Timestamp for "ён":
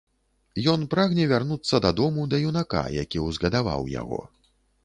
0.71-0.85